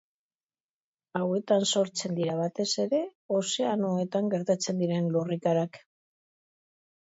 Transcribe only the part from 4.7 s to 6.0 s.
diren lurrikarak.